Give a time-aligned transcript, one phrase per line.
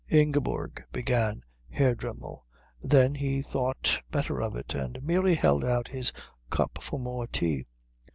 [0.09, 2.43] "Ingeborg" began Herr Dremmel;
[2.81, 6.11] then he thought better of it, and merely held out his
[6.49, 7.65] cup for more tea.